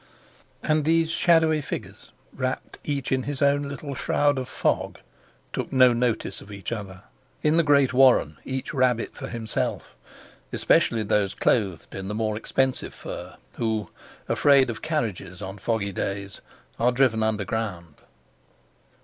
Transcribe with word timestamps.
And 0.63 0.83
these 0.83 1.11
shadowy 1.11 1.61
figures, 1.61 2.09
wrapped 2.33 2.79
each 2.83 3.11
in 3.11 3.21
his 3.21 3.39
own 3.39 3.69
little 3.69 3.93
shroud 3.93 4.39
of 4.39 4.49
fog, 4.49 4.97
took 5.53 5.71
no 5.71 5.93
notice 5.93 6.41
of 6.41 6.51
each 6.51 6.71
other. 6.71 7.03
In 7.43 7.57
the 7.57 7.61
great 7.61 7.93
warren, 7.93 8.37
each 8.43 8.73
rabbit 8.73 9.13
for 9.13 9.27
himself, 9.27 9.95
especially 10.51 11.03
those 11.03 11.35
clothed 11.35 11.93
in 11.93 12.07
the 12.07 12.15
more 12.15 12.35
expensive 12.35 12.95
fur, 12.95 13.35
who, 13.57 13.91
afraid 14.27 14.71
of 14.71 14.81
carriages 14.81 15.39
on 15.39 15.59
foggy 15.59 15.91
days, 15.91 16.41
are 16.79 16.91
driven 16.91 17.21
underground. 17.21 17.93